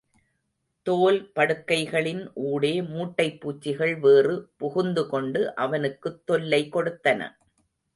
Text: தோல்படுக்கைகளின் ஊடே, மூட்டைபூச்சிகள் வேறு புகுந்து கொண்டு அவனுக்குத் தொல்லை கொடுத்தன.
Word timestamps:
தோல்படுக்கைகளின் 0.89 2.31
ஊடே, 2.33 2.81
மூட்டைபூச்சிகள் 2.81 3.99
வேறு 3.99 4.49
புகுந்து 4.57 5.07
கொண்டு 5.09 5.55
அவனுக்குத் 5.55 6.25
தொல்லை 6.25 6.69
கொடுத்தன. 6.71 7.29